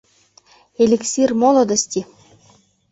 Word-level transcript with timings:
Эликсир 0.83 1.29
молодости! 1.41 1.99